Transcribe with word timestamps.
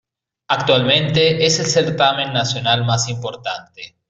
Actualmente 0.47 1.45
es 1.45 1.59
el 1.59 1.67
certamen 1.67 2.33
nacional 2.33 2.83
más 2.83 3.07
importante. 3.07 3.97